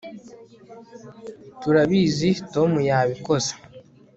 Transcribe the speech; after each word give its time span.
turabizi 1.61 2.29
tom 2.53 2.71
yabikoze 2.89 3.53